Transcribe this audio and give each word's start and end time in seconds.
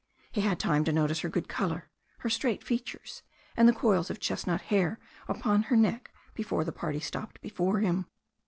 He 0.31 0.41
had 0.41 0.57
time 0.59 0.83
to 0.85 0.91
notice 0.91 1.19
her 1.19 1.29
good 1.29 1.47
colour, 1.47 1.91
her 2.21 2.29
straight 2.31 2.63
features, 2.63 3.21
and 3.55 3.69
the 3.69 3.71
coils 3.71 4.09
of 4.09 4.19
chestnut 4.19 4.61
hair 4.61 4.97
upon 5.27 5.61
her 5.69 5.75
neck 5.75 6.11
before 6.33 6.63
the 6.63 6.71
party 6.71 6.99
stopped 6.99 7.39
before 7.39 7.81
him. 7.81 8.07